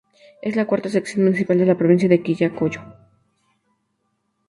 [0.41, 2.81] Es la cuarta sección municipal de la provincia de Quillacollo.